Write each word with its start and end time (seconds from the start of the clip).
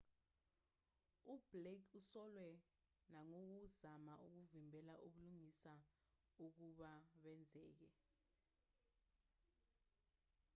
ublake 1.33 1.89
usolwe 1.99 2.49
nangokuzama 3.11 4.13
ukuvimbela 4.27 4.93
ubulungisa 5.05 5.73
ukuba 6.45 6.91
benzeke 7.21 7.89